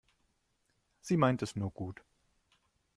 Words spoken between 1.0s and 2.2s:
Sie meint es nur gut.